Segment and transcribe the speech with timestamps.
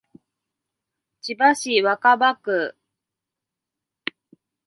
[1.21, 2.75] 千葉市若葉区